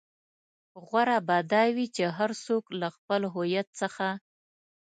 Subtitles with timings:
[0.87, 4.07] غوره به دا وي چې هر څوک له خپل هويت څخه.